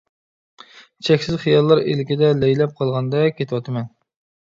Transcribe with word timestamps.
چەكسىز 1.09 1.37
خىياللار 1.45 1.83
ئىلكىدە 1.83 2.35
لەيلەپ 2.43 2.77
قالغاندەك 2.83 3.41
كېتىۋاتىمەن. 3.43 3.93